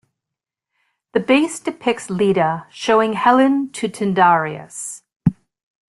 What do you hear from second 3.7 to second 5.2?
to Tyndareus.